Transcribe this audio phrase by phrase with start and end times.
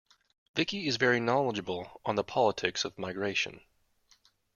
[0.55, 3.61] Vicky is very knowledgeable on the politics of migration.